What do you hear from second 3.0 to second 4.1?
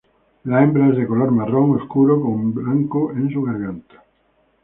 en su garganta.